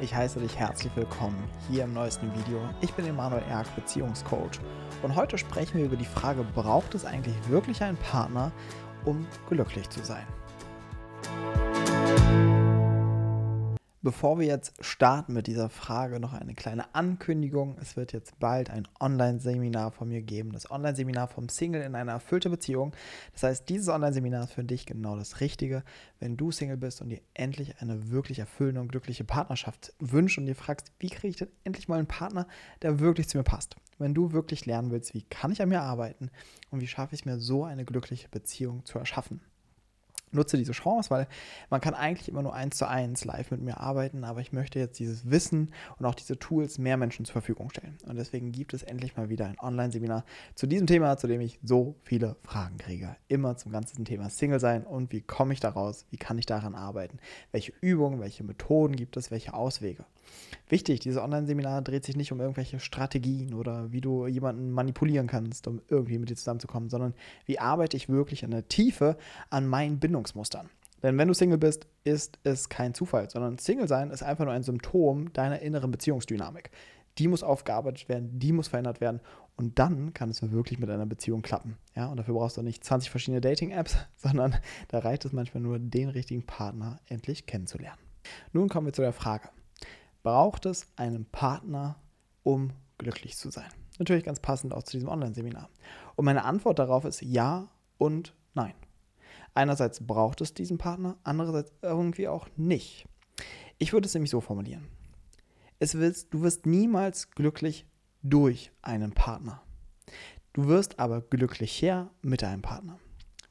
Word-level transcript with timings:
ich 0.00 0.14
heiße 0.14 0.40
dich 0.40 0.56
herzlich 0.56 0.94
willkommen 0.96 1.36
hier 1.68 1.84
im 1.84 1.92
neuesten 1.92 2.32
Video. 2.34 2.58
Ich 2.80 2.92
bin 2.94 3.06
Emanuel 3.06 3.42
Erk, 3.50 3.74
Beziehungscoach 3.76 4.58
und 5.02 5.14
heute 5.14 5.36
sprechen 5.36 5.78
wir 5.78 5.86
über 5.86 5.96
die 5.96 6.06
Frage, 6.06 6.44
braucht 6.54 6.94
es 6.94 7.04
eigentlich 7.04 7.34
wirklich 7.48 7.82
einen 7.82 7.98
Partner, 7.98 8.50
um 9.04 9.26
glücklich 9.48 9.88
zu 9.90 10.02
sein? 10.02 10.26
Bevor 14.02 14.38
wir 14.38 14.46
jetzt 14.46 14.82
starten 14.82 15.34
mit 15.34 15.46
dieser 15.46 15.68
Frage, 15.68 16.20
noch 16.20 16.32
eine 16.32 16.54
kleine 16.54 16.94
Ankündigung. 16.94 17.76
Es 17.82 17.98
wird 17.98 18.14
jetzt 18.14 18.38
bald 18.38 18.70
ein 18.70 18.88
Online-Seminar 18.98 19.90
von 19.90 20.08
mir 20.08 20.22
geben. 20.22 20.52
Das 20.52 20.70
Online-Seminar 20.70 21.28
vom 21.28 21.50
Single 21.50 21.82
in 21.82 21.94
eine 21.94 22.12
erfüllte 22.12 22.48
Beziehung. 22.48 22.96
Das 23.34 23.42
heißt, 23.42 23.68
dieses 23.68 23.88
Online-Seminar 23.88 24.44
ist 24.44 24.54
für 24.54 24.64
dich 24.64 24.86
genau 24.86 25.16
das 25.16 25.40
Richtige, 25.40 25.84
wenn 26.18 26.38
du 26.38 26.50
Single 26.50 26.78
bist 26.78 27.02
und 27.02 27.10
dir 27.10 27.20
endlich 27.34 27.82
eine 27.82 28.10
wirklich 28.10 28.38
erfüllende 28.38 28.80
und 28.80 28.88
glückliche 28.88 29.24
Partnerschaft 29.24 29.92
wünschst 29.98 30.38
und 30.38 30.46
dir 30.46 30.56
fragst, 30.56 30.92
wie 30.98 31.10
kriege 31.10 31.28
ich 31.28 31.36
denn 31.36 31.48
endlich 31.64 31.86
mal 31.86 31.98
einen 31.98 32.08
Partner, 32.08 32.46
der 32.80 33.00
wirklich 33.00 33.28
zu 33.28 33.36
mir 33.36 33.44
passt. 33.44 33.76
Wenn 33.98 34.14
du 34.14 34.32
wirklich 34.32 34.64
lernen 34.64 34.90
willst, 34.90 35.12
wie 35.12 35.24
kann 35.24 35.52
ich 35.52 35.60
an 35.60 35.68
mir 35.68 35.82
arbeiten 35.82 36.30
und 36.70 36.80
wie 36.80 36.86
schaffe 36.86 37.14
ich 37.14 37.26
mir 37.26 37.38
so 37.38 37.64
eine 37.64 37.84
glückliche 37.84 38.30
Beziehung 38.30 38.86
zu 38.86 38.98
erschaffen 38.98 39.42
nutze 40.32 40.56
diese 40.56 40.72
Chance, 40.72 41.10
weil 41.10 41.26
man 41.70 41.80
kann 41.80 41.94
eigentlich 41.94 42.28
immer 42.28 42.42
nur 42.42 42.54
eins 42.54 42.76
zu 42.76 42.88
eins 42.88 43.24
live 43.24 43.50
mit 43.50 43.60
mir 43.60 43.80
arbeiten, 43.80 44.24
aber 44.24 44.40
ich 44.40 44.52
möchte 44.52 44.78
jetzt 44.78 44.98
dieses 44.98 45.30
Wissen 45.30 45.72
und 45.98 46.06
auch 46.06 46.14
diese 46.14 46.38
Tools 46.38 46.78
mehr 46.78 46.96
Menschen 46.96 47.24
zur 47.24 47.32
Verfügung 47.32 47.70
stellen. 47.70 47.96
Und 48.06 48.16
deswegen 48.16 48.52
gibt 48.52 48.74
es 48.74 48.82
endlich 48.82 49.16
mal 49.16 49.28
wieder 49.28 49.46
ein 49.46 49.58
Online-Seminar 49.60 50.24
zu 50.54 50.66
diesem 50.66 50.86
Thema, 50.86 51.16
zu 51.16 51.26
dem 51.26 51.40
ich 51.40 51.58
so 51.62 51.96
viele 52.02 52.36
Fragen 52.42 52.78
kriege. 52.78 53.16
Immer 53.28 53.56
zum 53.56 53.72
ganzen 53.72 54.04
Thema 54.04 54.30
Single 54.30 54.60
sein 54.60 54.84
und 54.84 55.12
wie 55.12 55.20
komme 55.20 55.52
ich 55.52 55.60
daraus, 55.60 56.06
wie 56.10 56.16
kann 56.16 56.38
ich 56.38 56.46
daran 56.46 56.74
arbeiten, 56.74 57.18
welche 57.52 57.72
Übungen, 57.80 58.20
welche 58.20 58.44
Methoden 58.44 58.96
gibt 58.96 59.16
es, 59.16 59.30
welche 59.30 59.54
Auswege. 59.54 60.04
Wichtig, 60.68 61.00
dieses 61.00 61.20
Online-Seminar 61.20 61.82
dreht 61.82 62.04
sich 62.04 62.16
nicht 62.16 62.30
um 62.30 62.40
irgendwelche 62.40 62.78
Strategien 62.78 63.54
oder 63.54 63.90
wie 63.90 64.00
du 64.00 64.28
jemanden 64.28 64.70
manipulieren 64.70 65.26
kannst, 65.26 65.66
um 65.66 65.82
irgendwie 65.88 66.18
mit 66.18 66.30
dir 66.30 66.36
zusammenzukommen, 66.36 66.88
sondern 66.88 67.14
wie 67.46 67.58
arbeite 67.58 67.96
ich 67.96 68.08
wirklich 68.08 68.44
in 68.44 68.52
der 68.52 68.68
Tiefe 68.68 69.16
an 69.48 69.66
meinen 69.66 69.98
Bindungsmustern. 70.20 70.68
Denn 71.02 71.16
wenn 71.16 71.28
du 71.28 71.34
Single 71.34 71.58
bist, 71.58 71.86
ist 72.04 72.38
es 72.44 72.68
kein 72.68 72.92
Zufall, 72.92 73.30
sondern 73.30 73.56
Single 73.58 73.88
sein 73.88 74.10
ist 74.10 74.22
einfach 74.22 74.44
nur 74.44 74.52
ein 74.52 74.62
Symptom 74.62 75.32
deiner 75.32 75.60
inneren 75.60 75.90
Beziehungsdynamik. 75.90 76.70
Die 77.18 77.26
muss 77.26 77.42
aufgearbeitet 77.42 78.08
werden, 78.08 78.38
die 78.38 78.52
muss 78.52 78.68
verändert 78.68 79.00
werden 79.00 79.20
und 79.56 79.78
dann 79.78 80.12
kann 80.12 80.30
es 80.30 80.52
wirklich 80.52 80.78
mit 80.78 80.90
einer 80.90 81.06
Beziehung 81.06 81.42
klappen. 81.42 81.76
Ja, 81.96 82.08
und 82.08 82.18
dafür 82.18 82.34
brauchst 82.34 82.56
du 82.56 82.62
nicht 82.62 82.84
20 82.84 83.10
verschiedene 83.10 83.40
Dating-Apps, 83.40 83.96
sondern 84.16 84.56
da 84.88 84.98
reicht 84.98 85.24
es 85.24 85.32
manchmal 85.32 85.62
nur, 85.62 85.78
den 85.78 86.10
richtigen 86.10 86.44
Partner 86.44 87.00
endlich 87.06 87.46
kennenzulernen. 87.46 87.98
Nun 88.52 88.68
kommen 88.68 88.86
wir 88.86 88.92
zu 88.92 89.02
der 89.02 89.12
Frage, 89.12 89.48
braucht 90.22 90.66
es 90.66 90.86
einen 90.96 91.24
Partner, 91.24 91.96
um 92.42 92.72
glücklich 92.98 93.36
zu 93.38 93.50
sein? 93.50 93.68
Natürlich 93.98 94.24
ganz 94.24 94.40
passend 94.40 94.74
auch 94.74 94.82
zu 94.82 94.92
diesem 94.92 95.08
Online-Seminar. 95.08 95.68
Und 96.16 96.26
meine 96.26 96.44
Antwort 96.44 96.78
darauf 96.78 97.04
ist 97.04 97.22
ja 97.22 97.68
und 97.98 98.34
nein. 98.54 98.74
Einerseits 99.54 100.06
braucht 100.06 100.40
es 100.40 100.54
diesen 100.54 100.78
Partner, 100.78 101.18
andererseits 101.24 101.72
irgendwie 101.82 102.28
auch 102.28 102.48
nicht. 102.56 103.06
Ich 103.78 103.92
würde 103.92 104.06
es 104.06 104.14
nämlich 104.14 104.30
so 104.30 104.40
formulieren. 104.40 104.86
Es 105.78 105.94
willst, 105.94 106.32
du 106.34 106.42
wirst 106.42 106.66
niemals 106.66 107.30
glücklich 107.30 107.86
durch 108.22 108.70
einen 108.82 109.12
Partner. 109.12 109.62
Du 110.52 110.66
wirst 110.66 110.98
aber 110.98 111.20
glücklicher 111.20 112.10
mit 112.22 112.44
einem 112.44 112.62
Partner. 112.62 112.98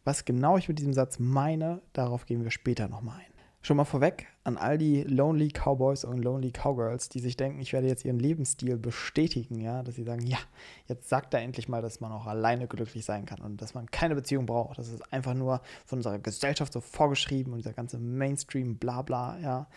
Was 0.04 0.26
genau 0.26 0.58
ich 0.58 0.68
mit 0.68 0.80
diesem 0.80 0.94
Satz 0.94 1.20
meine, 1.20 1.82
darauf 1.94 2.26
gehen 2.26 2.44
wir 2.44 2.52
später 2.52 2.88
nochmal 2.88 3.20
ein. 3.20 3.39
Schon 3.62 3.76
mal 3.76 3.86
vorweg 3.86 4.28
an 4.46 4.58
all 4.58 4.78
die 4.78 5.04
Lonely 5.04 5.50
Cowboys 5.50 6.06
und 6.06 6.20
Lonely 6.20 6.52
Cowgirls, 6.52 7.10
die 7.10 7.20
sich 7.20 7.36
denken, 7.36 7.60
ich 7.60 7.74
werde 7.74 7.88
jetzt 7.88 8.06
ihren 8.06 8.18
Lebensstil 8.18 8.78
bestätigen, 8.78 9.60
ja, 9.60 9.84
dass 9.84 9.96
sie 9.96 10.04
sagen, 10.04 10.26
ja, 10.26 10.38
jetzt 10.88 11.10
sagt 11.10 11.34
er 11.34 11.42
endlich 11.42 11.68
mal, 11.68 11.82
dass 11.82 12.00
man 12.00 12.12
auch 12.14 12.26
alleine 12.26 12.68
glücklich 12.68 13.04
sein 13.04 13.26
kann 13.26 13.42
und 13.42 13.62
dass 13.62 13.74
man 13.74 13.92
keine 13.92 14.16
Beziehung 14.16 14.46
braucht. 14.46 14.78
Das 14.78 14.88
ist 14.88 15.12
einfach 15.12 15.34
nur 15.34 15.62
von 15.86 16.00
unserer 16.00 16.20
Gesellschaft 16.20 16.72
so 16.72 16.80
vorgeschrieben 16.80 17.52
und 17.52 17.60
dieser 17.60 17.74
ganze 17.74 18.00
Mainstream, 18.00 18.78
bla 18.78 19.02
bla, 19.02 19.38
ja. 19.40 19.68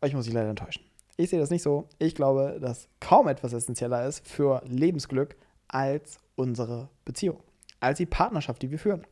Euch 0.00 0.14
muss 0.14 0.28
ich 0.28 0.32
leider 0.32 0.50
enttäuschen. 0.50 0.84
Ich 1.16 1.30
sehe 1.30 1.40
das 1.40 1.50
nicht 1.50 1.62
so. 1.62 1.88
Ich 1.98 2.14
glaube, 2.14 2.58
dass 2.60 2.88
kaum 3.00 3.26
etwas 3.26 3.52
essentieller 3.52 4.06
ist 4.06 4.26
für 4.26 4.62
Lebensglück 4.66 5.36
als 5.66 6.18
unsere 6.36 6.88
Beziehung, 7.04 7.40
als 7.80 7.98
die 7.98 8.06
Partnerschaft, 8.06 8.62
die 8.62 8.70
wir 8.70 8.78
führen. 8.78 9.04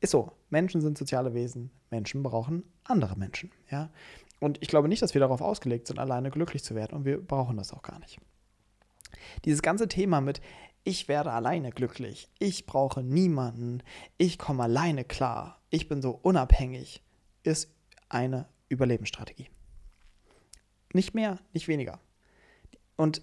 Ist 0.00 0.10
so. 0.10 0.32
Menschen 0.50 0.80
sind 0.80 0.96
soziale 0.96 1.34
Wesen. 1.34 1.70
Menschen 1.90 2.22
brauchen 2.22 2.64
andere 2.84 3.16
Menschen. 3.16 3.50
Ja? 3.70 3.90
Und 4.40 4.62
ich 4.62 4.68
glaube 4.68 4.88
nicht, 4.88 5.02
dass 5.02 5.14
wir 5.14 5.20
darauf 5.20 5.40
ausgelegt 5.40 5.86
sind, 5.88 5.98
alleine 5.98 6.30
glücklich 6.30 6.62
zu 6.62 6.74
werden. 6.74 6.96
Und 6.96 7.04
wir 7.04 7.20
brauchen 7.20 7.56
das 7.56 7.72
auch 7.72 7.82
gar 7.82 7.98
nicht. 7.98 8.18
Dieses 9.44 9.62
ganze 9.62 9.88
Thema 9.88 10.20
mit, 10.20 10.40
ich 10.84 11.08
werde 11.08 11.32
alleine 11.32 11.70
glücklich, 11.70 12.28
ich 12.38 12.66
brauche 12.66 13.02
niemanden, 13.02 13.82
ich 14.16 14.38
komme 14.38 14.64
alleine 14.64 15.04
klar, 15.04 15.60
ich 15.70 15.88
bin 15.88 16.00
so 16.00 16.18
unabhängig, 16.22 17.02
ist 17.42 17.74
eine 18.08 18.48
Überlebensstrategie. 18.68 19.50
Nicht 20.92 21.14
mehr, 21.14 21.38
nicht 21.52 21.68
weniger. 21.68 22.00
Und 22.96 23.22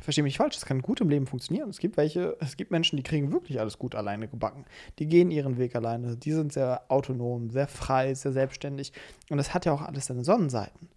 verstehe 0.00 0.24
mich 0.24 0.38
falsch, 0.38 0.54
das 0.54 0.64
kann 0.64 0.80
gut 0.80 1.00
im 1.00 1.10
Leben 1.10 1.26
funktionieren. 1.26 1.68
Es 1.68 1.78
gibt 1.78 1.96
welche, 1.96 2.36
es 2.40 2.56
gibt 2.56 2.70
Menschen, 2.70 2.96
die 2.96 3.02
kriegen 3.02 3.32
wirklich 3.32 3.60
alles 3.60 3.78
gut 3.78 3.94
alleine 3.94 4.28
gebacken. 4.28 4.64
Die 4.98 5.06
gehen 5.06 5.30
ihren 5.30 5.58
Weg 5.58 5.76
alleine, 5.76 6.16
die 6.16 6.32
sind 6.32 6.52
sehr 6.52 6.82
autonom, 6.88 7.50
sehr 7.50 7.68
frei, 7.68 8.14
sehr 8.14 8.32
selbstständig. 8.32 8.92
Und 9.28 9.36
das 9.36 9.52
hat 9.54 9.66
ja 9.66 9.72
auch 9.72 9.82
alles 9.82 10.06
seine 10.06 10.24
Sonnenseiten. 10.24 10.88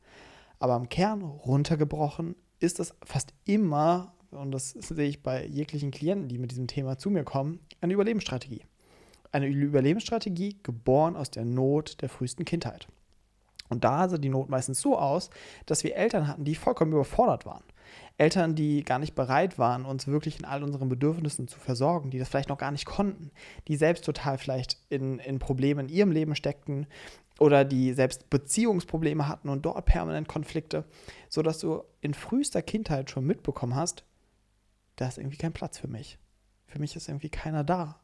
Aber 0.60 0.76
im 0.76 0.90
Kern 0.90 1.22
runtergebrochen 1.22 2.36
ist 2.60 2.80
das 2.80 2.96
fast 3.04 3.34
immer, 3.46 4.14
und 4.32 4.52
das 4.52 4.72
sehe 4.72 5.08
ich 5.08 5.24
bei 5.24 5.46
jeglichen 5.46 5.92
Klienten, 5.92 6.28
die 6.28 6.38
mit 6.38 6.52
diesem 6.52 6.68
Thema 6.68 6.98
zu 6.98 7.10
mir 7.10 7.24
kommen, 7.24 7.60
eine 7.82 7.94
Überlebensstrategie. 7.94 8.64
Eine 9.32 9.48
Überlebensstrategie 9.48 10.58
geboren 10.64 11.16
aus 11.16 11.32
der 11.32 11.46
Not 11.46 12.02
der 12.02 12.10
frühesten 12.10 12.46
Kindheit. 12.46 12.88
Und 13.70 13.84
da 13.84 14.10
sah 14.10 14.18
die 14.18 14.30
Not 14.30 14.50
meistens 14.50 14.82
so 14.82 14.98
aus, 14.98 15.30
dass 15.66 15.84
wir 15.84 15.96
Eltern 15.96 16.28
hatten, 16.28 16.44
die 16.44 16.56
vollkommen 16.56 16.92
überfordert 16.92 17.46
waren. 17.46 17.64
Eltern, 18.18 18.54
die 18.54 18.84
gar 18.84 19.00
nicht 19.00 19.16
bereit 19.16 19.58
waren, 19.58 19.86
uns 19.86 20.08
wirklich 20.08 20.40
in 20.40 20.46
all 20.46 20.64
unseren 20.64 20.90
Bedürfnissen 20.90 21.48
zu 21.48 21.58
versorgen, 21.58 22.10
die 22.10 22.20
das 22.20 22.28
vielleicht 22.28 22.50
noch 22.50 22.58
gar 22.58 22.72
nicht 22.72 22.86
konnten, 22.86 23.32
die 23.68 23.78
selbst 23.78 24.04
total 24.04 24.38
vielleicht 24.38 24.78
in, 24.90 25.20
in 25.20 25.40
Problemen 25.40 25.88
in 25.88 25.96
ihrem 25.96 26.12
Leben 26.12 26.36
steckten 26.36 26.88
oder 27.40 27.64
die 27.64 27.94
selbst 27.94 28.30
Beziehungsprobleme 28.30 29.28
hatten 29.28 29.50
und 29.50 29.66
dort 29.66 29.86
permanent 29.86 30.28
Konflikte, 30.28 30.84
sodass 31.30 31.60
du 31.60 31.84
in 32.02 32.14
frühester 32.14 32.62
Kindheit 32.62 33.10
schon 33.10 33.26
mitbekommen 33.26 33.76
hast, 33.76 34.04
da 34.98 35.08
ist 35.08 35.18
irgendwie 35.18 35.38
kein 35.38 35.54
Platz 35.54 35.78
für 35.78 35.88
mich. 35.88 36.20
Für 36.68 36.80
mich 36.80 36.96
ist 36.96 37.08
irgendwie 37.08 37.30
keiner 37.30 37.64
da. 37.64 38.02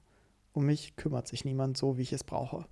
Um 0.53 0.65
mich 0.65 0.95
kümmert 0.95 1.27
sich 1.27 1.43
niemand 1.43 1.75
so, 1.75 1.97
wie 1.97 2.03
ich 2.03 2.13
es 2.13 2.23
brauche. 2.23 2.65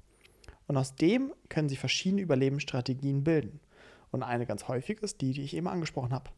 Und 0.68 0.78
aus 0.78 0.96
dem 0.96 1.34
können 1.50 1.70
sich 1.70 1.80
verschiedene 1.80 2.22
Überlebensstrategien 2.22 3.24
bilden. 3.24 3.60
Und 4.12 4.24
eine 4.24 4.46
ganz 4.46 4.68
häufig 4.68 5.02
ist 5.02 5.22
die, 5.22 5.34
die 5.34 5.44
ich 5.44 5.56
eben 5.56 5.68
angesprochen 5.68 6.14
habe 6.14 6.30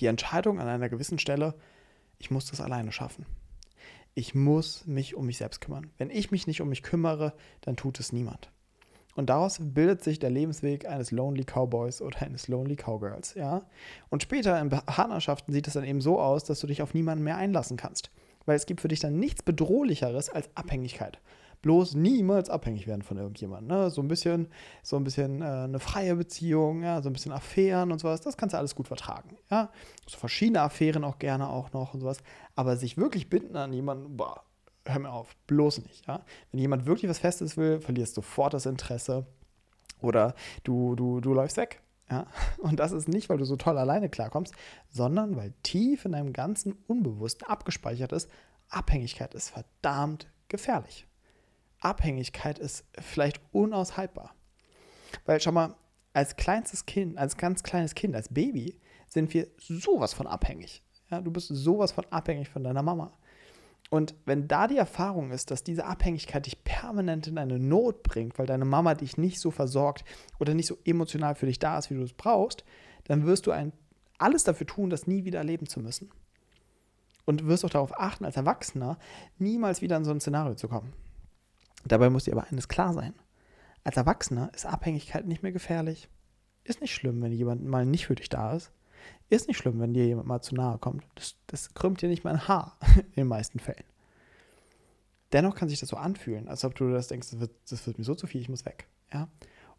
die 0.00 0.06
Entscheidung 0.06 0.60
an 0.60 0.68
einer 0.68 0.88
gewissen 0.88 1.18
Stelle, 1.18 1.54
ich 2.18 2.30
muss 2.30 2.46
das 2.46 2.60
alleine 2.60 2.92
schaffen. 2.92 3.26
Ich 4.14 4.34
muss 4.34 4.86
mich 4.86 5.14
um 5.14 5.26
mich 5.26 5.38
selbst 5.38 5.60
kümmern. 5.60 5.90
Wenn 5.96 6.10
ich 6.10 6.30
mich 6.30 6.46
nicht 6.46 6.60
um 6.60 6.68
mich 6.68 6.82
kümmere, 6.82 7.34
dann 7.60 7.76
tut 7.76 8.00
es 8.00 8.12
niemand. 8.12 8.50
Und 9.14 9.30
daraus 9.30 9.58
bildet 9.60 10.02
sich 10.02 10.18
der 10.18 10.30
Lebensweg 10.30 10.86
eines 10.86 11.10
Lonely 11.10 11.44
Cowboys 11.44 12.00
oder 12.00 12.22
eines 12.22 12.46
Lonely 12.46 12.76
Cowgirls, 12.76 13.34
ja. 13.34 13.66
Und 14.10 14.22
später 14.22 14.60
in 14.60 14.68
Partnerschaften 14.68 15.52
sieht 15.52 15.66
es 15.66 15.74
dann 15.74 15.84
eben 15.84 16.00
so 16.00 16.20
aus, 16.20 16.44
dass 16.44 16.60
du 16.60 16.68
dich 16.68 16.82
auf 16.82 16.94
niemanden 16.94 17.24
mehr 17.24 17.36
einlassen 17.36 17.76
kannst. 17.76 18.10
Weil 18.46 18.56
es 18.56 18.66
gibt 18.66 18.80
für 18.80 18.88
dich 18.88 19.00
dann 19.00 19.18
nichts 19.18 19.42
Bedrohlicheres 19.42 20.30
als 20.30 20.48
Abhängigkeit 20.56 21.20
bloß 21.62 21.94
niemals 21.94 22.50
abhängig 22.50 22.86
werden 22.86 23.02
von 23.02 23.16
irgendjemandem. 23.16 23.76
Ne? 23.76 23.90
So 23.90 24.00
ein 24.00 24.08
bisschen, 24.08 24.48
so 24.82 24.96
ein 24.96 25.04
bisschen 25.04 25.42
äh, 25.42 25.44
eine 25.44 25.80
freie 25.80 26.16
Beziehung, 26.16 26.82
ja, 26.82 27.02
so 27.02 27.10
ein 27.10 27.12
bisschen 27.12 27.32
Affären 27.32 27.92
und 27.92 27.98
sowas, 27.98 28.20
das 28.20 28.36
kannst 28.36 28.54
du 28.54 28.58
alles 28.58 28.74
gut 28.74 28.88
vertragen. 28.88 29.36
Ja? 29.50 29.70
So 30.06 30.18
verschiedene 30.18 30.62
Affären 30.62 31.04
auch 31.04 31.18
gerne 31.18 31.48
auch 31.48 31.72
noch 31.72 31.94
und 31.94 32.00
sowas. 32.00 32.18
Aber 32.54 32.76
sich 32.76 32.96
wirklich 32.96 33.28
binden 33.28 33.56
an 33.56 33.72
jemanden, 33.72 34.16
boah, 34.16 34.44
hör 34.84 34.98
mir 34.98 35.10
auf, 35.10 35.36
bloß 35.46 35.82
nicht. 35.82 36.06
Ja? 36.06 36.24
Wenn 36.50 36.60
jemand 36.60 36.86
wirklich 36.86 37.10
was 37.10 37.18
Festes 37.18 37.56
will, 37.56 37.80
verlierst 37.80 38.16
du 38.16 38.22
sofort 38.22 38.54
das 38.54 38.66
Interesse 38.66 39.26
oder 40.00 40.34
du, 40.64 40.94
du, 40.94 41.20
du 41.20 41.34
läufst 41.34 41.56
weg. 41.56 41.82
Ja? 42.10 42.26
Und 42.58 42.78
das 42.80 42.92
ist 42.92 43.08
nicht, 43.08 43.28
weil 43.28 43.38
du 43.38 43.44
so 43.44 43.56
toll 43.56 43.78
alleine 43.78 44.08
klarkommst, 44.08 44.54
sondern 44.90 45.36
weil 45.36 45.52
tief 45.62 46.04
in 46.04 46.12
deinem 46.12 46.32
ganzen 46.32 46.72
Unbewussten 46.86 47.48
abgespeichert 47.48 48.12
ist, 48.12 48.30
Abhängigkeit 48.68 49.34
ist 49.34 49.50
verdammt 49.50 50.28
gefährlich. 50.48 51.06
Abhängigkeit 51.80 52.58
ist 52.58 52.84
vielleicht 52.98 53.40
unaushaltbar. 53.52 54.34
Weil 55.24 55.40
schau 55.40 55.52
mal, 55.52 55.74
als 56.12 56.36
kleinstes 56.36 56.86
Kind, 56.86 57.16
als 57.16 57.36
ganz 57.36 57.62
kleines 57.62 57.94
Kind, 57.94 58.14
als 58.14 58.28
Baby, 58.28 58.78
sind 59.08 59.32
wir 59.34 59.48
sowas 59.58 60.12
von 60.12 60.26
abhängig. 60.26 60.82
Ja, 61.10 61.20
du 61.20 61.30
bist 61.30 61.48
sowas 61.48 61.92
von 61.92 62.04
abhängig 62.10 62.48
von 62.48 62.64
deiner 62.64 62.82
Mama. 62.82 63.12
Und 63.90 64.14
wenn 64.26 64.48
da 64.48 64.66
die 64.66 64.76
Erfahrung 64.76 65.30
ist, 65.30 65.50
dass 65.50 65.64
diese 65.64 65.86
Abhängigkeit 65.86 66.44
dich 66.44 66.62
permanent 66.62 67.26
in 67.26 67.38
eine 67.38 67.58
Not 67.58 68.02
bringt, 68.02 68.38
weil 68.38 68.46
deine 68.46 68.66
Mama 68.66 68.94
dich 68.94 69.16
nicht 69.16 69.40
so 69.40 69.50
versorgt 69.50 70.04
oder 70.38 70.52
nicht 70.52 70.66
so 70.66 70.76
emotional 70.84 71.34
für 71.34 71.46
dich 71.46 71.58
da 71.58 71.78
ist, 71.78 71.88
wie 71.90 71.94
du 71.94 72.02
es 72.02 72.12
brauchst, 72.12 72.64
dann 73.04 73.24
wirst 73.24 73.46
du 73.46 73.50
ein, 73.50 73.72
alles 74.18 74.44
dafür 74.44 74.66
tun, 74.66 74.90
das 74.90 75.06
nie 75.06 75.24
wieder 75.24 75.38
erleben 75.38 75.66
zu 75.66 75.80
müssen. 75.80 76.10
Und 77.24 77.46
wirst 77.46 77.64
auch 77.64 77.70
darauf 77.70 77.98
achten, 77.98 78.24
als 78.24 78.36
Erwachsener 78.36 78.98
niemals 79.38 79.80
wieder 79.80 79.96
in 79.96 80.04
so 80.04 80.10
ein 80.10 80.20
Szenario 80.20 80.54
zu 80.54 80.68
kommen. 80.68 80.92
Dabei 81.84 82.10
muss 82.10 82.24
dir 82.24 82.32
aber 82.32 82.46
eines 82.50 82.68
klar 82.68 82.92
sein. 82.92 83.14
Als 83.84 83.96
Erwachsener 83.96 84.50
ist 84.54 84.66
Abhängigkeit 84.66 85.26
nicht 85.26 85.42
mehr 85.42 85.52
gefährlich. 85.52 86.08
Ist 86.64 86.80
nicht 86.80 86.94
schlimm, 86.94 87.22
wenn 87.22 87.32
jemand 87.32 87.64
mal 87.64 87.86
nicht 87.86 88.06
für 88.06 88.14
dich 88.14 88.28
da 88.28 88.52
ist. 88.52 88.72
Ist 89.30 89.48
nicht 89.48 89.58
schlimm, 89.58 89.80
wenn 89.80 89.94
dir 89.94 90.06
jemand 90.06 90.26
mal 90.26 90.40
zu 90.40 90.54
nahe 90.54 90.78
kommt. 90.78 91.04
Das, 91.14 91.36
das 91.46 91.74
krümmt 91.74 92.02
dir 92.02 92.08
nicht 92.08 92.24
mal 92.24 92.34
ein 92.34 92.48
Haar 92.48 92.76
in 92.96 93.12
den 93.16 93.26
meisten 93.28 93.58
Fällen. 93.58 93.84
Dennoch 95.32 95.54
kann 95.54 95.68
sich 95.68 95.80
das 95.80 95.90
so 95.90 95.96
anfühlen, 95.96 96.48
als 96.48 96.64
ob 96.64 96.74
du 96.74 96.90
das 96.90 97.08
denkst, 97.08 97.30
das 97.30 97.40
wird, 97.40 97.52
das 97.68 97.86
wird 97.86 97.98
mir 97.98 98.04
so 98.04 98.14
zu 98.14 98.26
viel, 98.26 98.40
ich 98.40 98.48
muss 98.48 98.64
weg. 98.64 98.88
Ja? 99.12 99.28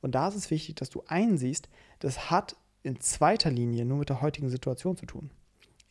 Und 0.02 0.14
da 0.14 0.28
ist 0.28 0.36
es 0.36 0.52
wichtig, 0.52 0.76
dass 0.76 0.90
du 0.90 1.04
einsiehst, 1.08 1.70
das 2.00 2.30
hat 2.30 2.56
in 2.84 3.00
zweiter 3.02 3.52
Linie 3.52 3.86
nur 3.86 3.98
mit 3.98 4.10
der 4.10 4.22
heutigen 4.22 4.50
Situation 4.50 4.96
zu 4.96 5.06
tun. 5.06 5.32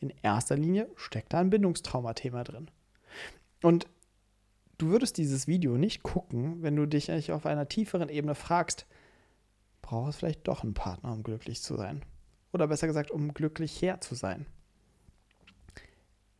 In 0.01 0.13
erster 0.23 0.57
Linie 0.57 0.89
steckt 0.97 1.33
da 1.33 1.41
ein 1.41 1.51
Bindungstraumathema 1.51 2.45
drin. 2.45 2.71
Und 3.63 3.87
du 4.79 4.89
würdest 4.89 5.19
dieses 5.19 5.47
Video 5.47 5.77
nicht 5.77 6.03
gucken, 6.03 6.63
wenn 6.63 6.77
du 6.77 6.87
dich 6.87 7.11
eigentlich 7.11 7.33
auf 7.33 7.47
einer 7.47 7.69
tieferen 7.69 8.09
Ebene 8.09 8.35
fragst, 8.35 8.87
brauchst 9.83 10.15
du 10.15 10.19
vielleicht 10.21 10.49
doch 10.49 10.63
einen 10.63 10.75
Partner, 10.75 11.13
um 11.13 11.23
glücklich 11.23 11.63
zu 11.63 11.77
sein? 11.77 12.03
Oder 12.53 12.69
besser 12.69 12.87
gesagt, 12.87 13.11
um 13.11 13.35
glücklich 13.35 13.83
her 13.83 14.01
zu 14.01 14.15
sein? 14.15 14.47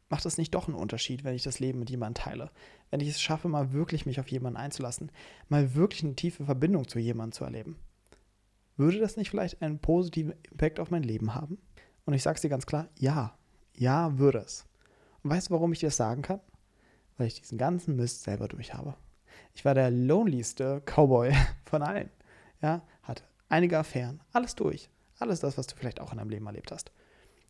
macht 0.09 0.27
es 0.27 0.39
nicht 0.39 0.55
doch 0.55 0.69
einen 0.69 0.77
Unterschied, 0.77 1.25
wenn 1.25 1.35
ich 1.35 1.43
das 1.43 1.59
Leben 1.59 1.79
mit 1.79 1.91
jemandem 1.91 2.23
teile? 2.23 2.51
Wenn 2.91 3.01
ich 3.01 3.09
es 3.09 3.21
schaffe, 3.21 3.49
mal 3.49 3.73
wirklich 3.73 4.07
mich 4.07 4.21
auf 4.21 4.29
jemanden 4.29 4.59
einzulassen, 4.59 5.11
mal 5.49 5.75
wirklich 5.75 6.03
eine 6.05 6.15
tiefe 6.15 6.45
Verbindung 6.45 6.89
zu 6.89 6.99
jemandem 6.99 7.33
zu 7.33 7.45
erleben? 7.45 7.77
Würde 8.77 9.01
das 9.01 9.17
nicht 9.17 9.31
vielleicht 9.31 9.61
einen 9.61 9.81
positiven 9.81 10.35
Impact 10.51 10.81
auf 10.81 10.91
mein 10.91 11.03
Leben 11.03 11.35
haben? 11.35 11.59
Und 12.05 12.15
ich 12.15 12.23
sage 12.23 12.37
es 12.37 12.43
dir 12.43 12.49
ganz 12.49 12.67
klar, 12.67 12.89
ja, 12.99 13.37
ja, 13.75 14.19
würde 14.19 14.39
es. 14.39 14.67
Und 15.23 15.31
weißt 15.31 15.49
du, 15.49 15.55
warum 15.55 15.73
ich 15.73 15.81
dir 15.81 15.89
das 15.89 15.97
sagen 15.97 16.23
kann? 16.23 16.41
Weil 17.19 17.27
ich 17.27 17.41
diesen 17.41 17.59
ganzen 17.59 17.97
Mist 17.97 18.23
selber 18.23 18.49
durch 18.49 18.73
habe. 18.73 18.95
Ich 19.55 19.65
war 19.65 19.75
der 19.75 19.91
lonelyste 19.91 20.81
Cowboy 20.87 21.35
von 21.65 21.83
allen. 21.83 22.11
Ja, 22.63 22.83
hatte 23.03 23.25
einige 23.49 23.79
Affären, 23.79 24.21
alles 24.33 24.55
durch. 24.55 24.89
Alles 25.19 25.41
das, 25.41 25.59
was 25.59 25.67
du 25.67 25.77
vielleicht 25.77 26.01
auch 26.01 26.13
in 26.13 26.19
deinem 26.19 26.31
Leben 26.31 26.47
erlebt 26.47 26.73
hast 26.73 26.93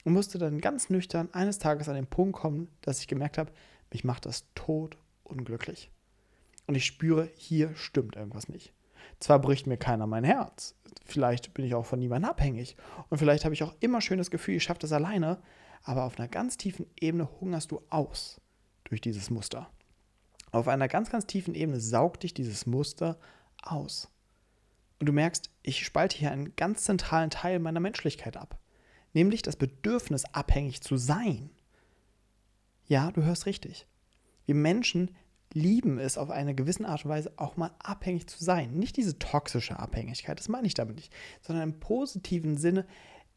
und 0.04 0.14
musste 0.14 0.38
dann 0.38 0.60
ganz 0.60 0.90
nüchtern 0.90 1.28
eines 1.32 1.58
Tages 1.58 1.88
an 1.88 1.94
den 1.94 2.06
Punkt 2.06 2.34
kommen, 2.34 2.68
dass 2.80 3.00
ich 3.00 3.08
gemerkt 3.08 3.36
habe, 3.36 3.52
mich 3.92 4.04
macht 4.04 4.26
das 4.26 4.46
tot 4.54 4.96
unglücklich. 5.22 5.90
Und 6.66 6.74
ich 6.74 6.84
spüre, 6.84 7.28
hier 7.36 7.74
stimmt 7.74 8.16
irgendwas 8.16 8.48
nicht. 8.48 8.72
Zwar 9.20 9.38
bricht 9.38 9.66
mir 9.66 9.76
keiner 9.76 10.06
mein 10.06 10.24
Herz, 10.24 10.74
vielleicht 11.04 11.54
bin 11.54 11.64
ich 11.64 11.74
auch 11.74 11.86
von 11.86 11.98
niemandem 11.98 12.30
abhängig 12.30 12.76
und 13.08 13.18
vielleicht 13.18 13.44
habe 13.44 13.54
ich 13.54 13.62
auch 13.62 13.74
immer 13.80 14.00
schön 14.00 14.18
das 14.18 14.30
Gefühl, 14.30 14.56
ich 14.56 14.62
schaffe 14.62 14.80
das 14.80 14.92
alleine, 14.92 15.38
aber 15.82 16.04
auf 16.04 16.18
einer 16.18 16.28
ganz 16.28 16.56
tiefen 16.56 16.86
Ebene 17.00 17.28
hungerst 17.40 17.70
du 17.70 17.82
aus 17.90 18.40
durch 18.88 19.00
dieses 19.00 19.30
Muster. 19.30 19.70
Auf 20.50 20.68
einer 20.68 20.88
ganz, 20.88 21.10
ganz 21.10 21.26
tiefen 21.26 21.54
Ebene 21.54 21.80
saugt 21.80 22.22
dich 22.22 22.34
dieses 22.34 22.66
Muster 22.66 23.18
aus. 23.62 24.10
Und 24.98 25.06
du 25.06 25.12
merkst, 25.12 25.50
ich 25.62 25.84
spalte 25.84 26.16
hier 26.16 26.32
einen 26.32 26.56
ganz 26.56 26.84
zentralen 26.84 27.30
Teil 27.30 27.58
meiner 27.58 27.80
Menschlichkeit 27.80 28.36
ab 28.36 28.58
nämlich 29.12 29.42
das 29.42 29.56
Bedürfnis, 29.56 30.24
abhängig 30.26 30.80
zu 30.80 30.96
sein. 30.96 31.50
Ja, 32.86 33.10
du 33.10 33.22
hörst 33.22 33.46
richtig. 33.46 33.86
Wir 34.46 34.54
Menschen 34.54 35.10
lieben 35.52 35.98
es 35.98 36.18
auf 36.18 36.30
eine 36.30 36.54
gewisse 36.54 36.86
Art 36.86 37.04
und 37.04 37.10
Weise 37.10 37.32
auch 37.36 37.56
mal 37.56 37.70
abhängig 37.78 38.28
zu 38.28 38.42
sein. 38.42 38.74
Nicht 38.74 38.96
diese 38.96 39.18
toxische 39.18 39.78
Abhängigkeit, 39.78 40.38
das 40.38 40.48
meine 40.48 40.66
ich 40.66 40.74
damit 40.74 40.96
nicht, 40.96 41.12
sondern 41.42 41.70
im 41.70 41.80
positiven 41.80 42.56
Sinne 42.56 42.86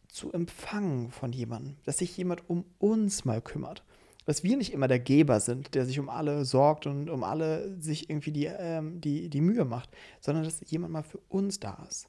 zu 0.07 0.31
empfangen 0.33 1.12
von 1.12 1.31
jemandem, 1.31 1.77
dass 1.86 2.00
sich 2.00 2.15
jemand 2.18 2.50
um 2.50 2.65
uns 2.80 3.24
mal 3.24 3.42
kümmert. 3.42 3.83
Dass 4.25 4.44
wir 4.44 4.56
nicht 4.56 4.71
immer 4.71 4.88
der 4.88 5.00
Geber 5.00 5.39
sind, 5.39 5.73
der 5.73 5.85
sich 5.85 6.00
um 6.00 6.09
alle 6.09 6.45
sorgt 6.45 6.85
und 6.85 7.09
um 7.09 7.23
alle 7.23 7.81
sich 7.81 8.09
irgendwie 8.09 8.31
die, 8.31 8.45
ähm, 8.45 9.01
die, 9.01 9.29
die 9.29 9.41
Mühe 9.41 9.65
macht, 9.65 9.89
sondern 10.19 10.44
dass 10.44 10.62
jemand 10.69 10.94
mal 10.94 11.03
für 11.03 11.19
uns 11.29 11.59
da 11.59 11.85
ist. 11.89 12.07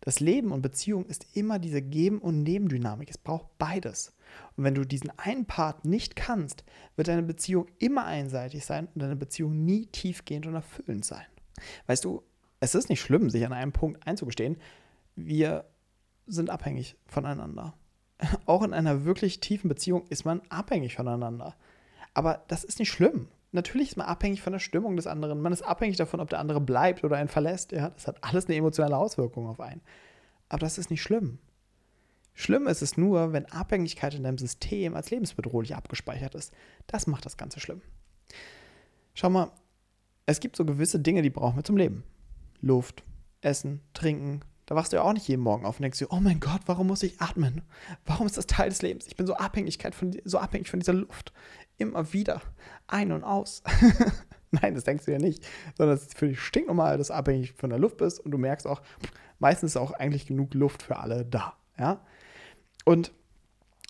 Das 0.00 0.20
Leben 0.20 0.52
und 0.52 0.62
Beziehung 0.62 1.04
ist 1.06 1.26
immer 1.36 1.58
diese 1.58 1.82
Geben- 1.82 2.20
und 2.20 2.42
Nebendynamik. 2.44 3.10
Es 3.10 3.18
braucht 3.18 3.58
beides. 3.58 4.12
Und 4.56 4.64
wenn 4.64 4.74
du 4.74 4.84
diesen 4.84 5.10
einen 5.18 5.46
Part 5.46 5.84
nicht 5.84 6.14
kannst, 6.14 6.64
wird 6.94 7.08
deine 7.08 7.24
Beziehung 7.24 7.66
immer 7.78 8.04
einseitig 8.04 8.64
sein 8.64 8.88
und 8.94 9.02
deine 9.02 9.16
Beziehung 9.16 9.64
nie 9.64 9.86
tiefgehend 9.86 10.46
und 10.46 10.54
erfüllend 10.54 11.04
sein. 11.04 11.26
Weißt 11.86 12.04
du, 12.04 12.22
es 12.60 12.74
ist 12.74 12.88
nicht 12.88 13.00
schlimm, 13.00 13.30
sich 13.30 13.44
an 13.44 13.52
einem 13.52 13.72
Punkt 13.72 14.06
einzugestehen. 14.06 14.58
Wir 15.14 15.64
sind 16.26 16.50
abhängig 16.50 16.96
voneinander. 17.06 17.74
Auch 18.46 18.62
in 18.62 18.72
einer 18.72 19.04
wirklich 19.04 19.40
tiefen 19.40 19.68
Beziehung 19.68 20.06
ist 20.08 20.24
man 20.24 20.40
abhängig 20.48 20.96
voneinander. 20.96 21.54
Aber 22.14 22.44
das 22.48 22.64
ist 22.64 22.78
nicht 22.78 22.90
schlimm 22.90 23.28
natürlich 23.56 23.90
ist 23.90 23.96
man 23.96 24.06
abhängig 24.06 24.40
von 24.40 24.52
der 24.52 24.60
Stimmung 24.60 24.94
des 24.94 25.08
anderen. 25.08 25.40
Man 25.40 25.52
ist 25.52 25.62
abhängig 25.62 25.96
davon, 25.96 26.20
ob 26.20 26.30
der 26.30 26.38
andere 26.38 26.60
bleibt 26.60 27.02
oder 27.02 27.16
einen 27.16 27.28
verlässt. 27.28 27.72
Ja, 27.72 27.90
das 27.90 28.06
hat 28.06 28.22
alles 28.22 28.46
eine 28.46 28.54
emotionale 28.54 28.96
Auswirkung 28.96 29.48
auf 29.48 29.60
einen. 29.60 29.80
Aber 30.48 30.60
das 30.60 30.78
ist 30.78 30.90
nicht 30.90 31.02
schlimm. 31.02 31.40
Schlimm 32.34 32.68
ist 32.68 32.82
es 32.82 32.96
nur, 32.96 33.32
wenn 33.32 33.46
Abhängigkeit 33.46 34.14
in 34.14 34.22
deinem 34.22 34.38
System 34.38 34.94
als 34.94 35.10
lebensbedrohlich 35.10 35.74
abgespeichert 35.74 36.34
ist. 36.34 36.52
Das 36.86 37.06
macht 37.06 37.24
das 37.24 37.36
Ganze 37.36 37.58
schlimm. 37.58 37.80
Schau 39.14 39.30
mal, 39.30 39.50
es 40.26 40.40
gibt 40.40 40.56
so 40.56 40.64
gewisse 40.64 41.00
Dinge, 41.00 41.22
die 41.22 41.30
brauchen 41.30 41.56
wir 41.56 41.64
zum 41.64 41.78
Leben. 41.78 42.04
Luft, 42.60 43.02
Essen, 43.40 43.80
Trinken. 43.94 44.40
Da 44.66 44.74
wachst 44.74 44.92
du 44.92 44.96
ja 44.96 45.02
auch 45.02 45.12
nicht 45.12 45.28
jeden 45.28 45.42
Morgen 45.42 45.64
auf 45.64 45.76
und 45.76 45.82
denkst 45.82 46.00
dir, 46.00 46.10
oh 46.10 46.18
mein 46.20 46.40
Gott, 46.40 46.62
warum 46.66 46.88
muss 46.88 47.04
ich 47.04 47.20
atmen? 47.20 47.62
Warum 48.04 48.26
ist 48.26 48.36
das 48.36 48.46
Teil 48.46 48.68
des 48.68 48.82
Lebens? 48.82 49.06
Ich 49.06 49.16
bin 49.16 49.26
so, 49.26 49.36
Abhängigkeit 49.36 49.94
von, 49.94 50.16
so 50.24 50.38
abhängig 50.38 50.68
von 50.68 50.80
dieser 50.80 50.92
Luft 50.92 51.32
immer 51.78 52.12
wieder 52.12 52.42
ein 52.88 53.12
und 53.12 53.22
aus. 53.22 53.62
Nein, 54.50 54.74
das 54.74 54.84
denkst 54.84 55.04
du 55.04 55.12
ja 55.12 55.18
nicht, 55.18 55.46
sondern 55.76 55.96
es 55.96 56.02
ist 56.02 56.18
für 56.18 56.28
dich 56.28 56.40
stinknormal, 56.40 56.98
dass 56.98 57.08
du 57.08 57.14
abhängig 57.14 57.52
von 57.52 57.70
der 57.70 57.78
Luft 57.78 57.98
bist 57.98 58.20
und 58.20 58.32
du 58.32 58.38
merkst 58.38 58.66
auch, 58.66 58.82
meistens 59.38 59.72
ist 59.72 59.76
auch 59.76 59.92
eigentlich 59.92 60.26
genug 60.26 60.54
Luft 60.54 60.82
für 60.82 60.96
alle 60.96 61.24
da. 61.24 61.54
Ja? 61.78 62.04
Und 62.84 63.12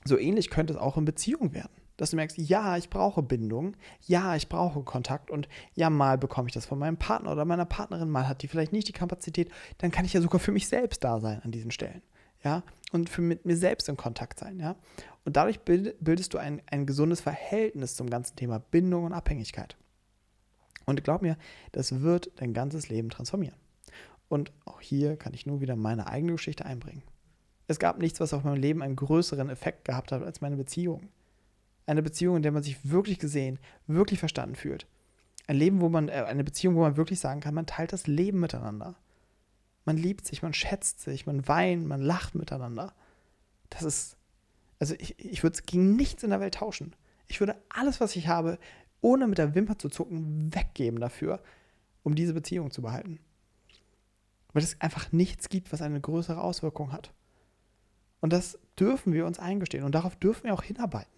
so 0.04 0.18
ähnlich 0.18 0.50
könnte 0.50 0.74
es 0.74 0.78
auch 0.78 0.96
in 0.96 1.04
Beziehungen 1.04 1.54
werden. 1.54 1.72
Dass 1.96 2.10
du 2.10 2.16
merkst, 2.16 2.36
ja, 2.38 2.76
ich 2.76 2.90
brauche 2.90 3.22
Bindung, 3.22 3.76
ja, 4.06 4.36
ich 4.36 4.48
brauche 4.48 4.82
Kontakt 4.82 5.30
und 5.30 5.48
ja, 5.74 5.88
mal 5.88 6.18
bekomme 6.18 6.48
ich 6.48 6.54
das 6.54 6.66
von 6.66 6.78
meinem 6.78 6.98
Partner 6.98 7.32
oder 7.32 7.44
meiner 7.44 7.64
Partnerin, 7.64 8.10
mal 8.10 8.28
hat 8.28 8.42
die 8.42 8.48
vielleicht 8.48 8.72
nicht 8.72 8.88
die 8.88 8.92
Kapazität, 8.92 9.50
dann 9.78 9.90
kann 9.90 10.04
ich 10.04 10.12
ja 10.12 10.20
sogar 10.20 10.40
für 10.40 10.52
mich 10.52 10.68
selbst 10.68 11.04
da 11.04 11.20
sein 11.20 11.40
an 11.42 11.52
diesen 11.52 11.70
Stellen 11.70 12.02
ja, 12.46 12.62
und 12.92 13.10
für 13.10 13.22
mit 13.22 13.44
mir 13.44 13.56
selbst 13.56 13.88
in 13.88 13.96
Kontakt 13.96 14.38
sein, 14.38 14.60
ja. 14.60 14.76
Und 15.24 15.36
dadurch 15.36 15.60
bildest 15.60 16.32
du 16.32 16.38
ein, 16.38 16.62
ein 16.70 16.86
gesundes 16.86 17.20
Verhältnis 17.20 17.96
zum 17.96 18.08
ganzen 18.08 18.36
Thema 18.36 18.60
Bindung 18.60 19.04
und 19.04 19.12
Abhängigkeit. 19.12 19.76
Und 20.84 21.02
glaub 21.02 21.22
mir, 21.22 21.36
das 21.72 22.02
wird 22.02 22.30
dein 22.36 22.54
ganzes 22.54 22.88
Leben 22.88 23.10
transformieren. 23.10 23.56
Und 24.28 24.52
auch 24.64 24.80
hier 24.80 25.16
kann 25.16 25.34
ich 25.34 25.44
nur 25.44 25.60
wieder 25.60 25.74
meine 25.74 26.06
eigene 26.06 26.32
Geschichte 26.32 26.64
einbringen. 26.64 27.02
Es 27.66 27.80
gab 27.80 27.98
nichts, 27.98 28.20
was 28.20 28.32
auf 28.32 28.44
meinem 28.44 28.60
Leben 28.60 28.82
einen 28.82 28.94
größeren 28.94 29.50
Effekt 29.50 29.84
gehabt 29.84 30.12
hat 30.12 30.22
als 30.22 30.40
meine 30.40 30.56
Beziehung. 30.56 31.08
Eine 31.86 32.02
Beziehung, 32.02 32.36
in 32.36 32.42
der 32.42 32.52
man 32.52 32.62
sich 32.62 32.90
wirklich 32.90 33.18
gesehen, 33.18 33.58
wirklich 33.86 34.18
verstanden 34.18 34.56
fühlt. 34.56 34.86
Ein 35.46 35.56
Leben, 35.56 35.80
wo 35.80 35.88
man, 35.88 36.08
äh, 36.08 36.24
eine 36.26 36.44
Beziehung, 36.44 36.74
wo 36.74 36.80
man 36.80 36.96
wirklich 36.96 37.20
sagen 37.20 37.40
kann, 37.40 37.54
man 37.54 37.66
teilt 37.66 37.92
das 37.92 38.06
Leben 38.06 38.40
miteinander. 38.40 38.96
Man 39.84 39.96
liebt 39.96 40.26
sich, 40.26 40.42
man 40.42 40.52
schätzt 40.52 41.00
sich, 41.00 41.26
man 41.26 41.46
weint, 41.46 41.86
man 41.86 42.00
lacht 42.00 42.34
miteinander. 42.34 42.92
Das 43.70 43.82
ist, 43.84 44.16
also 44.80 44.94
ich, 44.98 45.18
ich 45.18 45.44
würde 45.44 45.54
es 45.54 45.62
gegen 45.62 45.94
nichts 45.94 46.24
in 46.24 46.30
der 46.30 46.40
Welt 46.40 46.54
tauschen. 46.54 46.96
Ich 47.28 47.40
würde 47.40 47.56
alles, 47.68 48.00
was 48.00 48.16
ich 48.16 48.26
habe, 48.26 48.58
ohne 49.00 49.28
mit 49.28 49.38
der 49.38 49.54
Wimper 49.54 49.78
zu 49.78 49.88
zucken, 49.88 50.52
weggeben 50.52 50.98
dafür, 50.98 51.40
um 52.02 52.16
diese 52.16 52.34
Beziehung 52.34 52.72
zu 52.72 52.82
behalten. 52.82 53.20
Weil 54.52 54.64
es 54.64 54.80
einfach 54.80 55.12
nichts 55.12 55.48
gibt, 55.48 55.72
was 55.72 55.82
eine 55.82 56.00
größere 56.00 56.40
Auswirkung 56.40 56.92
hat. 56.92 57.12
Und 58.20 58.32
das 58.32 58.58
dürfen 58.78 59.12
wir 59.12 59.26
uns 59.26 59.38
eingestehen 59.38 59.84
und 59.84 59.94
darauf 59.94 60.16
dürfen 60.16 60.44
wir 60.44 60.54
auch 60.54 60.62
hinarbeiten. 60.62 61.12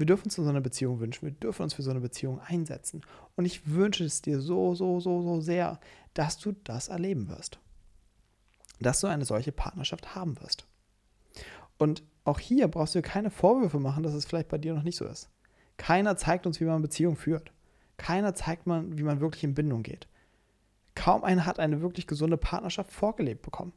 Wir 0.00 0.06
dürfen 0.06 0.24
uns 0.24 0.36
so 0.36 0.48
eine 0.48 0.62
Beziehung 0.62 0.98
wünschen, 0.98 1.26
wir 1.26 1.32
dürfen 1.32 1.62
uns 1.62 1.74
für 1.74 1.82
so 1.82 1.90
eine 1.90 2.00
Beziehung 2.00 2.40
einsetzen. 2.40 3.02
Und 3.36 3.44
ich 3.44 3.68
wünsche 3.68 4.02
es 4.02 4.22
dir 4.22 4.40
so, 4.40 4.74
so, 4.74 4.98
so, 4.98 5.20
so 5.20 5.42
sehr, 5.42 5.78
dass 6.14 6.38
du 6.38 6.52
das 6.64 6.88
erleben 6.88 7.28
wirst. 7.28 7.58
Dass 8.80 9.00
du 9.00 9.08
eine 9.08 9.26
solche 9.26 9.52
Partnerschaft 9.52 10.14
haben 10.14 10.40
wirst. 10.40 10.66
Und 11.76 12.02
auch 12.24 12.38
hier 12.38 12.68
brauchst 12.68 12.94
du 12.94 13.00
dir 13.00 13.08
keine 13.08 13.30
Vorwürfe 13.30 13.78
machen, 13.78 14.02
dass 14.02 14.14
es 14.14 14.24
vielleicht 14.24 14.48
bei 14.48 14.56
dir 14.56 14.72
noch 14.72 14.84
nicht 14.84 14.96
so 14.96 15.04
ist. 15.04 15.28
Keiner 15.76 16.16
zeigt 16.16 16.46
uns, 16.46 16.60
wie 16.60 16.64
man 16.64 16.80
Beziehung 16.80 17.16
führt. 17.16 17.52
Keiner 17.98 18.34
zeigt 18.34 18.66
man, 18.66 18.96
wie 18.96 19.02
man 19.02 19.20
wirklich 19.20 19.44
in 19.44 19.54
Bindung 19.54 19.82
geht. 19.82 20.08
Kaum 20.94 21.24
einer 21.24 21.44
hat 21.44 21.58
eine 21.60 21.82
wirklich 21.82 22.06
gesunde 22.06 22.38
Partnerschaft 22.38 22.90
vorgelebt 22.90 23.42
bekommen. 23.42 23.74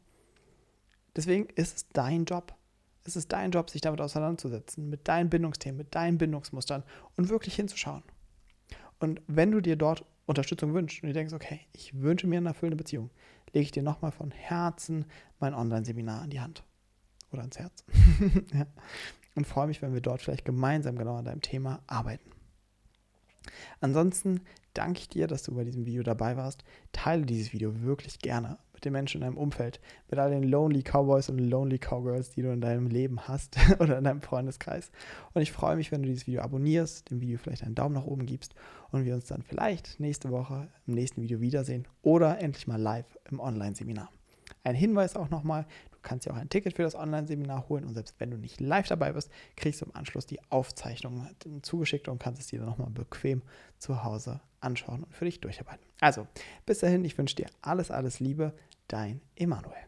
Deswegen 1.17 1.49
ist 1.55 1.75
es 1.75 1.89
dein 1.89 2.23
Job, 2.23 2.55
es 3.05 3.15
ist 3.15 3.31
dein 3.31 3.51
Job, 3.51 3.69
sich 3.69 3.81
damit 3.81 4.01
auseinanderzusetzen, 4.01 4.89
mit 4.89 5.07
deinen 5.07 5.29
Bindungsthemen, 5.29 5.77
mit 5.77 5.93
deinen 5.93 6.17
Bindungsmustern 6.17 6.83
und 7.17 7.29
wirklich 7.29 7.55
hinzuschauen. 7.55 8.03
Und 8.99 9.21
wenn 9.27 9.51
du 9.51 9.59
dir 9.59 9.75
dort 9.75 10.05
Unterstützung 10.25 10.73
wünschst 10.73 11.03
und 11.03 11.09
du 11.09 11.13
denkst, 11.13 11.33
okay, 11.33 11.59
ich 11.73 11.99
wünsche 11.99 12.27
mir 12.27 12.37
eine 12.37 12.49
erfüllende 12.49 12.77
Beziehung, 12.77 13.09
lege 13.51 13.63
ich 13.63 13.71
dir 13.71 13.83
nochmal 13.83 14.11
von 14.11 14.31
Herzen 14.31 15.05
mein 15.39 15.53
Online-Seminar 15.53 16.21
an 16.21 16.29
die 16.29 16.39
Hand. 16.39 16.63
oder 17.31 17.41
ans 17.41 17.59
Herz. 17.59 17.83
ja. 18.53 18.67
Und 19.35 19.47
freue 19.47 19.67
mich, 19.67 19.81
wenn 19.81 19.93
wir 19.93 20.01
dort 20.01 20.21
vielleicht 20.21 20.45
gemeinsam 20.45 20.95
genau 20.95 21.15
an 21.17 21.25
deinem 21.25 21.41
Thema 21.41 21.81
arbeiten. 21.87 22.29
Ansonsten 23.81 24.41
danke 24.73 24.99
ich 24.99 25.09
dir, 25.09 25.27
dass 25.27 25.43
du 25.43 25.53
bei 25.53 25.63
diesem 25.63 25.85
Video 25.85 26.03
dabei 26.03 26.37
warst. 26.37 26.63
Teile 26.91 27.25
dieses 27.25 27.51
Video 27.51 27.81
wirklich 27.81 28.19
gerne 28.19 28.57
den 28.85 28.93
Menschen 28.93 29.21
in 29.21 29.27
deinem 29.27 29.37
Umfeld, 29.37 29.79
mit 30.09 30.19
all 30.19 30.31
den 30.31 30.43
Lonely 30.43 30.83
Cowboys 30.83 31.29
und 31.29 31.39
Lonely 31.39 31.79
Cowgirls, 31.79 32.31
die 32.31 32.41
du 32.41 32.51
in 32.51 32.61
deinem 32.61 32.87
Leben 32.87 33.27
hast 33.27 33.57
oder 33.79 33.97
in 33.97 34.03
deinem 34.03 34.21
Freundeskreis. 34.21 34.91
Und 35.33 35.41
ich 35.41 35.51
freue 35.51 35.75
mich, 35.75 35.91
wenn 35.91 36.03
du 36.03 36.09
dieses 36.09 36.27
Video 36.27 36.41
abonnierst, 36.41 37.09
dem 37.09 37.21
Video 37.21 37.37
vielleicht 37.37 37.63
einen 37.63 37.75
Daumen 37.75 37.95
nach 37.95 38.05
oben 38.05 38.25
gibst 38.25 38.55
und 38.91 39.05
wir 39.05 39.15
uns 39.15 39.25
dann 39.25 39.41
vielleicht 39.41 39.99
nächste 39.99 40.31
Woche 40.31 40.69
im 40.87 40.93
nächsten 40.93 41.21
Video 41.21 41.41
wiedersehen 41.41 41.87
oder 42.01 42.39
endlich 42.39 42.67
mal 42.67 42.79
live 42.79 43.17
im 43.29 43.39
Online-Seminar. 43.39 44.09
Ein 44.63 44.75
Hinweis 44.75 45.15
auch 45.15 45.29
nochmal, 45.29 45.65
du 45.91 45.97
kannst 46.01 46.25
dir 46.25 46.31
auch 46.31 46.37
ein 46.37 46.49
Ticket 46.49 46.75
für 46.75 46.83
das 46.83 46.95
Online-Seminar 46.95 47.67
holen 47.69 47.85
und 47.85 47.95
selbst 47.95 48.15
wenn 48.19 48.31
du 48.31 48.37
nicht 48.37 48.61
live 48.61 48.87
dabei 48.87 49.11
bist, 49.11 49.29
kriegst 49.55 49.81
du 49.81 49.85
im 49.85 49.95
Anschluss 49.95 50.25
die 50.25 50.39
Aufzeichnung 50.49 51.27
zugeschickt 51.61 52.07
und 52.07 52.19
kannst 52.19 52.41
es 52.41 52.47
dir 52.47 52.59
dann 52.59 52.69
nochmal 52.69 52.89
bequem 52.89 53.41
zu 53.77 54.03
Hause 54.03 54.41
anschauen 54.61 55.03
und 55.03 55.13
für 55.13 55.25
dich 55.25 55.41
durcharbeiten. 55.41 55.85
Also, 55.99 56.27
bis 56.65 56.79
dahin, 56.79 57.03
ich 57.03 57.17
wünsche 57.17 57.35
dir 57.35 57.47
alles, 57.61 57.91
alles 57.91 58.19
Liebe, 58.19 58.53
dein 58.93 59.21
Emanuel. 59.35 59.87